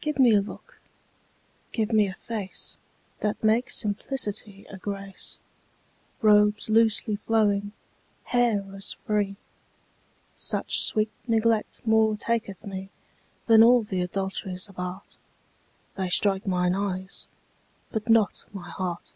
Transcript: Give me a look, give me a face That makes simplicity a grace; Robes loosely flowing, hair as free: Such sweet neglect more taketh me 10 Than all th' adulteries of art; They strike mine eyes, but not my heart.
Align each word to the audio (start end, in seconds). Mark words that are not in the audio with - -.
Give 0.00 0.20
me 0.20 0.32
a 0.32 0.40
look, 0.40 0.80
give 1.72 1.92
me 1.92 2.06
a 2.06 2.14
face 2.14 2.78
That 3.18 3.42
makes 3.42 3.74
simplicity 3.74 4.64
a 4.70 4.76
grace; 4.78 5.40
Robes 6.22 6.70
loosely 6.70 7.16
flowing, 7.16 7.72
hair 8.26 8.64
as 8.76 8.92
free: 8.92 9.34
Such 10.36 10.80
sweet 10.80 11.10
neglect 11.26 11.84
more 11.84 12.16
taketh 12.16 12.64
me 12.64 12.90
10 13.46 13.46
Than 13.46 13.64
all 13.64 13.84
th' 13.84 13.94
adulteries 13.94 14.68
of 14.68 14.78
art; 14.78 15.16
They 15.96 16.10
strike 16.10 16.46
mine 16.46 16.76
eyes, 16.76 17.26
but 17.90 18.08
not 18.08 18.44
my 18.52 18.70
heart. 18.70 19.14